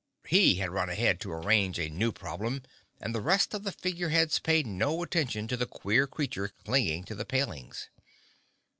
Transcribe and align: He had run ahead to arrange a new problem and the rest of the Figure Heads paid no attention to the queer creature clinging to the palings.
He 0.27 0.55
had 0.55 0.71
run 0.71 0.89
ahead 0.89 1.19
to 1.19 1.31
arrange 1.31 1.77
a 1.77 1.87
new 1.87 2.11
problem 2.11 2.63
and 2.99 3.13
the 3.13 3.21
rest 3.21 3.53
of 3.53 3.61
the 3.61 3.71
Figure 3.71 4.09
Heads 4.09 4.39
paid 4.39 4.65
no 4.65 5.03
attention 5.03 5.47
to 5.49 5.55
the 5.57 5.67
queer 5.67 6.07
creature 6.07 6.51
clinging 6.65 7.03
to 7.03 7.13
the 7.13 7.23
palings. 7.23 7.87